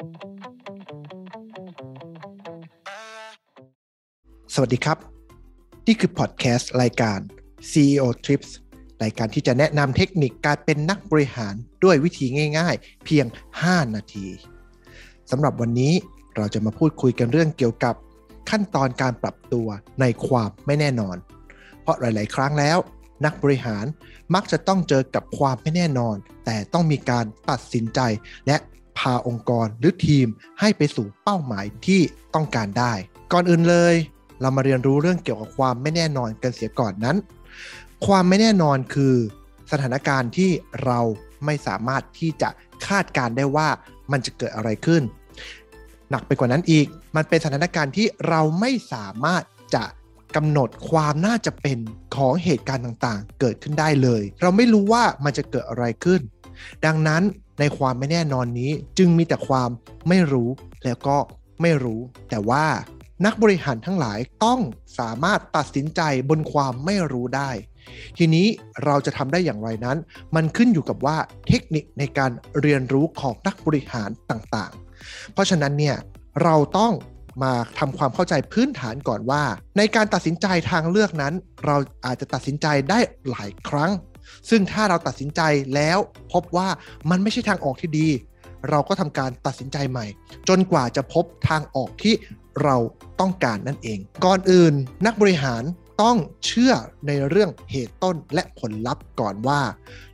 [0.00, 0.02] ส
[4.60, 4.98] วัสดีครับ
[5.86, 7.18] นี่คือพอดแคสต์รายการ
[7.70, 8.50] CEO Trips
[9.02, 12.26] รายการที่จะแนะนำเทคนิคการเป็นนักบริหารด้วยวิธี
[12.58, 13.26] ง่าย ๆ เพียง
[13.60, 14.26] 5 นาที
[15.30, 15.92] สำหรับวันนี้
[16.36, 17.94] เราจะมาพูดคุยกันเรื่องเกี่ยวกับ
[18.50, 19.68] ขั้นตอนการปรับตัว
[20.00, 21.16] ในความไม่แน่นอน
[21.82, 22.78] เพราะหลาย ๆ ครั้งแล้ว
[23.24, 23.84] นักบริหาร
[24.34, 28.00] มักจะต้องเจอกับความไม่แน่นอน แต่ต้องมีการตัดสินใจ
[28.46, 28.56] และ
[29.00, 30.26] พาองค์กรหรือทีม
[30.60, 32.00] ให้ไปสู่เป้าหมายที่
[32.34, 32.92] ต้องการได้
[33.32, 33.94] ก่อนอื่นเลย
[34.40, 37.16] เรามาเรียนรู้เรื่องเกี่ยวกับความไม่แน่นอนกันเสียก่อนนั้น
[38.06, 39.14] ความไม่แน่นอนคือ
[39.72, 40.50] สถานการณ์ที่
[40.84, 41.00] เรา
[41.44, 42.48] ไม่สามารถที่จะ
[42.86, 43.68] คาดการได้ว่า
[44.12, 45.02] มันจะเกิดอะไรขึ้น
[46.10, 46.86] หนักไปกว่านั้นอีก
[47.16, 49.42] มันเป็นสถานการณ์ที่เราไม่สามารถ
[49.74, 49.84] จะ
[50.36, 51.78] กำหนดความน่าจะเป็น
[52.16, 56.20] ของเหตุการณ์ต่างๆ เกิดขึ้นได้เลย เราไม่รู้ว่ามันจะเกิดอะไรขึ้น
[56.84, 57.22] ดังนั้น
[57.60, 59.70] ในความไม่แน่นอนนี้จึงมีแต่ความ
[60.08, 60.50] ไม่รู้
[60.84, 61.16] แล้วก็
[61.62, 62.66] ไม่รู้ แต่ว่า
[63.24, 64.60] นักบริหารทั้งหลายต้อง
[64.98, 67.50] สามารถตัดสินใจบนความไม่รู้ได้
[68.18, 68.46] ทีนี้
[68.84, 69.98] เราจะทำได้อย่างไรนั้น
[70.34, 71.16] มันขึ้นอยู่กับว่า
[71.48, 75.96] เทคนิคในการเรียนรู้ของนักบริหารต่างๆ เพราะฉะนั้นเนี่ย
[76.42, 76.92] เราต้อง
[77.42, 79.42] มาทำความเข้าใจพื้นฐานก่อนว่า
[79.78, 81.34] ในการตัดสินใจทางเลือกนั้น
[81.66, 82.98] เราอาจจะตัดสินใจได้
[83.30, 83.90] หลายครั้ง
[84.50, 85.40] ซึ่งถ้าเราตัดสินใจ
[85.74, 85.98] แล้ว
[86.32, 86.68] พบว่า
[87.10, 88.08] มันไม่ใช่ทางออกที่ดี
[88.70, 90.06] เราก็ทำการตัดสินใจใหม่
[90.48, 92.14] จนกว่าจะพบทางออกที่
[92.62, 92.76] เรา
[93.20, 94.74] ต้องการนั่นเอง ก่อนอื่น
[95.06, 95.62] นักบริหาร
[96.02, 96.72] ต้องเชื่อ
[97.06, 99.60] ในเรื่องเหตุต้นและผลลัพธ์ก่อนว่า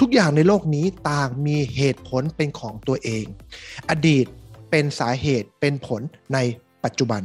[0.00, 3.24] ทุกอย่างในโลกนี้ต่างมีเหตุผลเป็นของตัวเอง
[3.90, 4.26] อดีต
[4.70, 6.00] เป็นสาเหตุเป็นผล
[6.32, 6.38] ใน
[6.84, 7.22] ปัจจุบัน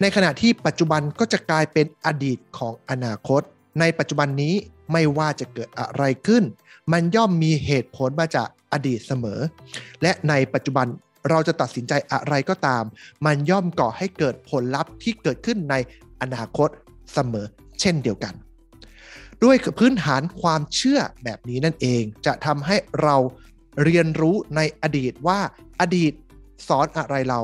[0.00, 3.42] ในขณะที่ปัจจุบันก็จะกลายเป็นอดีตของอนาคต
[3.80, 4.54] ในปัจจุบันนี้
[4.92, 6.44] ไม่ว่าจะเกิดอะไรขึ้น
[6.92, 9.40] มันย่อมมีเหตุผลมาจากอดีตเสมอ
[10.02, 10.86] และในปัจจุบัน
[11.30, 12.84] เราจะตัดสินใจอะไรก็ตาม
[13.26, 15.74] มันย่อมก่อให้เกิดผลลัพธ์ที่เกิดขึ้นใน
[16.20, 16.68] อนาคต
[17.12, 17.46] เสมอ
[17.80, 18.34] เช่นเดียวกัน
[19.44, 23.16] ด้วยพื้นฐานความเชื่อแบบนี้นั่นเอง จะทำให้เรา
[23.84, 25.40] เรียนรู้ในอดีตว่า
[25.80, 26.12] อดีต
[26.68, 27.40] สอนอะไรเรา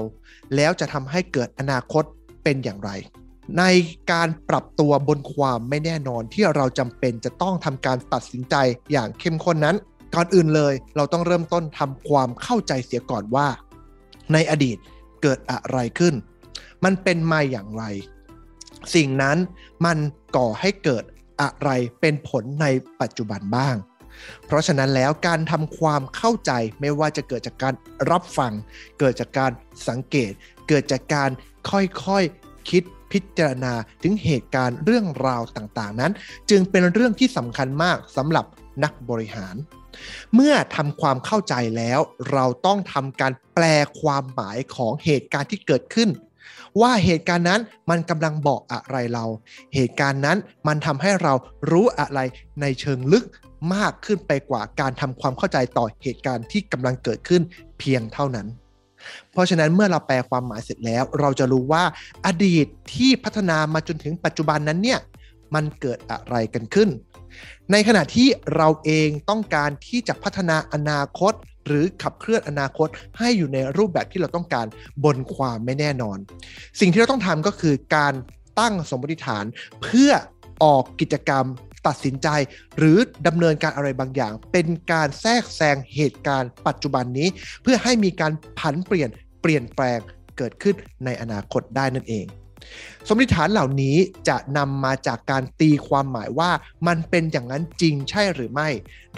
[0.57, 2.05] แล้วจะทำให้เกิดอนาคต
[2.45, 2.91] เป็นอย่างไร
[3.59, 3.65] ใน
[4.13, 8.57] การปรับตัวบนความไม่แน่นอนที่เราจำเป็นจะต้องทำการตัดสินใจ
[8.93, 9.77] อย่างเข้มข้นนั้น
[10.15, 13.49] ก่อนอื่นเลย เราต้องเริ่มต้นทำความเข้าใจเสียก่อนว่า
[14.33, 14.79] ในอดีต
[15.23, 16.15] เกิดอะไรขึ้น
[16.85, 17.85] มันเป็นมาอย่างไร
[18.95, 19.37] สิ่งนั้น
[19.85, 19.99] มัน
[20.37, 21.05] ก่อให้เกิด
[21.43, 22.67] อะไรเป็นผลใน
[23.01, 23.75] ปัจจุบันบ้าง
[24.47, 27.75] เพราะฉะนั้นแล้วการทำความเข้าใจไม่ว่าจะเกิดจากการ
[28.11, 28.53] รับฟัง
[28.99, 29.51] เกิดจากการ
[29.89, 30.33] สังเกต
[30.69, 31.31] เกิดจากการ
[31.71, 36.13] ค่อยๆคิดพิจารณาถึงเหตุการณ์เรื่องราวต่างๆ นั้น
[36.51, 38.47] จึงเป็นเรื่องที่สำคัญมากสำหรับ
[38.85, 39.55] นักบริหาร
[40.35, 42.01] เมื่อทำความเข้าใจแล้ว
[42.33, 43.65] เราต้องทำการแปล
[44.01, 46.09] ความหมายของเหตุการณ์ที่เกิดขึ้น
[46.81, 47.61] ว่าเหตุการณ์นั้น
[47.91, 49.25] มันกำลังบอกอะไรเรา
[49.75, 51.33] เหตุการณ์นั้นมันทำให้เรา
[51.71, 52.21] รู้อะไร
[52.61, 53.25] ในเชิงลึก
[53.75, 57.43] มากขึ้นไปกว่าการทำความเข้าใจต่อเหตุการณ์ที่กำลังเกิดขึ้น
[57.79, 58.47] เพียงเท่านั้น
[59.33, 61.85] เพราะฉะนั้นเมื่อเราแปลความหมายเสร็จแล้ว เราจะรู้ว่า
[62.27, 65.01] อดีตที่พัฒนามาจนถึงปัจจุบันนั้นเนี่ย
[65.55, 66.89] มันเกิดอะไรกันขึ้น
[67.73, 71.33] ในขณะที่เราเองต้องการที่จะพัฒนาอนาคต
[71.67, 74.67] หรือขับเคลื่อนอนาคตให้อยู่ในรูปแบบที่เราต้องการ
[75.05, 76.19] บนความไม่แน่นอน
[76.81, 78.15] สิ่งที่เราต้องทำก็คือการ
[78.61, 79.45] ตั้งสมมติฐาน
[79.83, 80.11] เพื่อ
[80.65, 81.45] ออกกิจกรรม
[81.87, 82.29] ตัดสินใจ
[82.79, 87.29] หรือดำเนินการอะไรบางอย่าง เป็นการแทรกแซงเหตุการณ์ปัจจุบันนี้
[87.63, 89.99] เพื่อให้มีการผันเปลี่ยนเปลี่ยนแปลง
[90.39, 90.75] เกิดขึ้น
[91.05, 92.27] ในอนาคตได้นั่นเอง
[93.09, 93.97] สมมติฐานเหล่านี้
[94.29, 96.51] จะนำมาจากการตีความหมายว่า
[96.87, 98.69] มันเป็นอย่างนั้นจริงใช่หรือไม่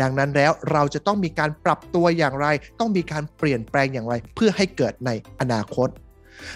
[0.00, 2.47] ดังนั้นแล้วเราจะต้องมีการปรับตัวอย่างไร
[2.81, 5.10] ต้องมีการเปลี่ยนแปลงอย่างไร เพื่อให้เกิดใน
[5.41, 5.88] อนาคต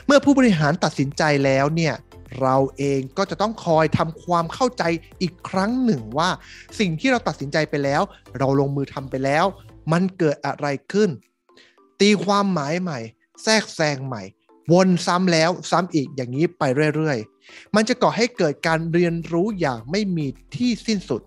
[0.06, 1.94] เมื่อผู้บริหารตัดสินใจแล้วเนี่ย
[2.42, 4.84] เราเองก็จะต้องคอยทำความเข้าใจ
[5.22, 6.28] อีกครั้งหนึ่งว่า
[6.78, 8.02] สิ่งที่เราตัดสินใจไปแล้ว
[8.38, 9.44] เราลงมือทำไปแล้ว
[9.92, 11.10] มันเกิดอะไรขึ้น
[12.00, 12.98] ตีความหมายใหม่
[13.42, 14.22] แทรกแซงใหม่
[14.72, 16.62] วนซ้ำแล้วซ้ำอีกอย่างนี้ไป
[16.96, 20.26] เรื่อยๆ มันจะก่อให้เกิดการเรียนรู้อย่างไม่มี
[20.56, 21.20] ที่สิ้นสุด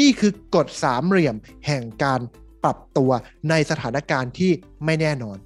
[0.00, 2.20] นี่คือกฎสามเหลี่ยมแห่งการ
[2.62, 3.10] ปรับตัว
[3.50, 4.52] ในสถานการณ์ที่
[4.84, 5.38] ไม่แน่นอน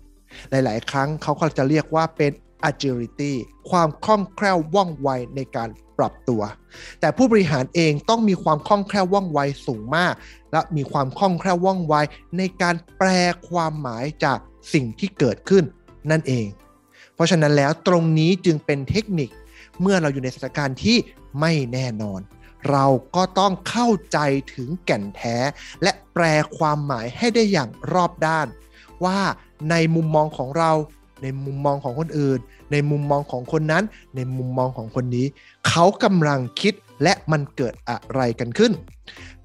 [0.50, 2.32] หลายๆ ครั้งเขาก็จะเรียกว่าเป็น
[2.70, 3.32] agility
[3.70, 5.68] ความคล่องแคล่วว่องไวในการ
[5.98, 6.42] ปรับตัว
[7.00, 10.14] แต่ผู้บริหารเองต้องมีความคล่องแคล่วว่องไวสูงมาก
[10.52, 11.94] และมีความคล่องแคล่วว่องไว
[12.38, 13.08] ในการแปล
[13.48, 14.38] ความหมายจาก
[14.72, 15.64] สิ่งที่เกิดขึ้น
[16.10, 16.46] นั่นเอง
[17.20, 19.30] ราะฉะนั้นแล้วตรงนี้จึงเป็นเทคนิค
[19.80, 20.96] เมื่อเราอยู่ในสถานการณ์ที่
[21.40, 22.20] ไม่แน่นอน
[22.70, 22.86] เรา
[23.16, 24.18] ก็ต้องเข้าใจ
[24.54, 25.36] ถึงแก่นแท้
[25.82, 26.24] และแปล
[26.58, 28.46] ความหมายให้ได้อย่างรอบด้าน
[29.04, 29.18] ว่า
[29.70, 30.72] ในมุมมองของเรา
[31.22, 32.38] ในมุมมองของคนอื่น
[32.72, 33.84] ในมุมมองของคนนั้น
[34.16, 35.26] ในมุมมองของคนนี้
[35.68, 38.72] เขากำลังคิดและมันเกิดอะไรกันขึ้น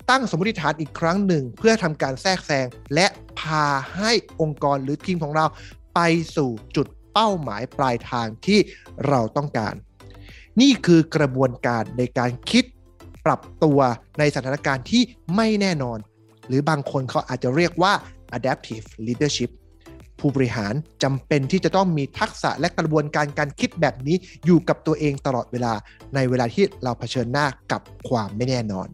[0.09, 3.07] ตั้งสมมติฐานอีกครั้งหนึ่ง เพื่อทำการแทรกแซงและ
[3.39, 4.11] พาให้
[4.41, 5.45] องค์กรหรือทีมของเรา
[5.95, 5.99] ไป
[6.35, 8.59] สู่จุด เป้าหมายปลายทางที่
[9.07, 9.75] เราต้องการ
[10.61, 12.63] นี่คือกระบวนการในการคิด
[13.25, 13.79] ปรับตัว
[14.19, 15.01] ในสถานการณ์ที่
[15.35, 15.99] ไม่แน่นอน
[16.47, 17.93] หรือบางคนเขาอาจจะเรียกว่า
[18.37, 19.51] adaptive leadership
[20.19, 20.73] ผู้บริหาร
[21.03, 24.15] จำเป็นที่จะต้องมีทักษะและกระบวนการการคิดแบบนี้
[24.45, 25.73] อยู่กับตัวเองตลอดเวลา
[26.15, 28.87] ในเวลาที่เราเผชิญหน้ากับความไม่แน่นอน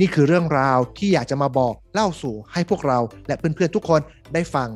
[0.00, 4.00] นี่คือเรื่องราวที่อยากจะมาบอกเล่าสู่ให้พวกเราและเพื่อนๆทุกคน
[4.34, 4.68] ได้ฟัง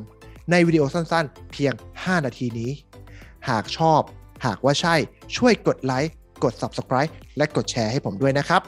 [0.51, 2.71] ในวิดีโอสั้นๆ เพียง 5 นาทีนี้
[3.49, 4.01] หากชอบ
[4.45, 4.95] หากว่าใช่
[5.37, 6.13] ช่วยกดไลค์
[6.43, 8.61] กด Subscribe และกดแชร์ให้ผมด้วยนะครับ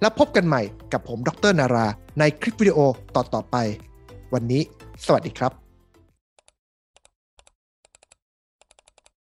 [0.00, 0.62] แล้วพบกันใหม่
[0.92, 1.86] กับผมดรนารา
[2.18, 2.78] ในคลิปวิดีโอ
[3.16, 3.56] ต่อๆไป
[4.34, 4.62] วันนี้
[5.06, 5.61] สวัสดีครับ